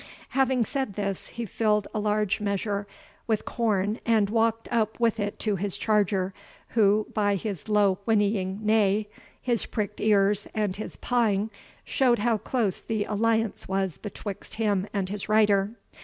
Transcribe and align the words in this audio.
Having 0.29 0.65
said 0.65 0.93
this 0.95 1.27
he 1.27 1.45
filled 1.45 1.87
a 1.93 1.99
large 1.99 2.39
measure 2.41 2.87
with 3.27 3.45
corn, 3.45 3.99
and 4.03 4.31
walked 4.31 4.67
up 4.71 4.99
with 4.99 5.19
it 5.19 5.37
to 5.41 5.57
his 5.57 5.77
charger, 5.77 6.33
who, 6.69 7.05
by 7.13 7.35
his 7.35 7.69
low 7.69 7.99
whinnying 8.07 8.57
neigh, 8.63 9.07
his 9.39 9.67
pricked 9.67 10.01
ears, 10.01 10.47
and 10.55 10.75
his 10.77 10.95
pawing, 10.95 11.51
showed 11.85 12.17
how 12.17 12.39
close 12.39 12.79
the 12.81 13.03
alliance 13.05 13.67
was 13.67 13.99
betwixt 13.99 14.55
him 14.55 14.87
and 14.91 15.09
his 15.09 15.29
rider. 15.29 15.69